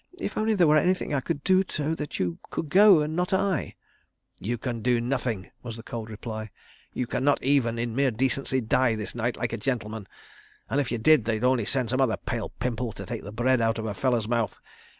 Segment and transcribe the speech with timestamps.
[0.19, 3.33] "If only there were anything I could do so that you could go, and not
[3.33, 3.75] I—"
[4.39, 6.49] "You can do nothing," was the cold reply.
[6.91, 10.07] "You can not even, in mere decency, die this night like a gentleman....
[10.71, 13.61] And if you did, they'd only send some other pale Pimple to take the bread
[13.61, 14.59] out of a fellow's mouth.